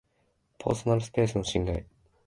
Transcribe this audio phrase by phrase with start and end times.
[0.57, 1.85] パーソナルスペースの侵害